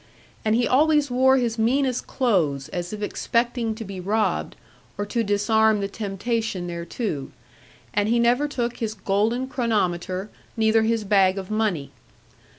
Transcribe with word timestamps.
And 0.43 0.55
he 0.55 0.67
always 0.67 1.11
wore 1.11 1.37
his 1.37 1.59
meanest 1.59 2.07
clothes 2.07 2.69
as 2.69 2.91
if 2.91 3.03
expecting 3.03 3.75
to 3.75 3.85
be 3.85 3.99
robbed, 3.99 4.55
or 4.97 5.05
to 5.05 5.23
disarm 5.23 5.79
the 5.79 5.87
temptation 5.87 6.65
thereto; 6.67 7.29
and 7.93 8.09
he 8.09 8.17
never 8.17 8.47
took 8.47 8.77
his 8.77 8.95
golden 8.95 9.45
chronometer 9.47 10.31
neither 10.57 10.81
his 10.81 11.03
bag 11.03 11.37
of 11.37 11.51
money. 11.51 11.91